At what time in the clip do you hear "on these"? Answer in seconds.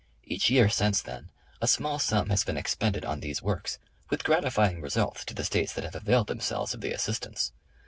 3.05-3.43